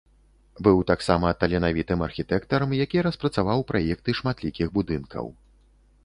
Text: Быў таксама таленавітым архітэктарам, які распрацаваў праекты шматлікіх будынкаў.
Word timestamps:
Быў 0.67 0.77
таксама 0.91 1.33
таленавітым 1.41 1.99
архітэктарам, 2.07 2.73
які 2.83 3.03
распрацаваў 3.07 3.59
праекты 3.73 4.15
шматлікіх 4.21 4.67
будынкаў. 4.79 5.25